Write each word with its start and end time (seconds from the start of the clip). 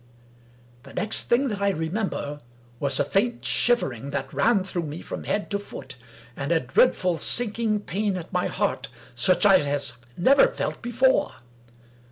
The 0.81 0.95
next 0.95 1.25
thing 1.25 1.49
that 1.49 1.61
I 1.61 1.69
remember 1.69 2.39
was 2.79 2.99
a 2.99 3.05
faint 3.05 3.45
shivering 3.45 4.09
230 4.09 4.09
Wilkie 4.09 4.23
Collins 4.23 4.31
that 4.31 4.49
ran 4.49 4.63
through 4.83 4.89
me 4.89 5.01
from 5.03 5.23
head 5.25 5.51
to 5.51 5.59
foot, 5.59 5.95
and 6.35 6.51
a 6.51 6.59
dreadful 6.59 7.19
sinking 7.19 7.81
pain 7.81 8.17
at 8.17 8.33
my 8.33 8.47
heart, 8.47 8.87
such 9.13 9.45
as 9.45 9.45
I 9.45 9.59
had 9.59 9.81
never 10.17 10.47
felt 10.47 10.81
before. 10.81 11.33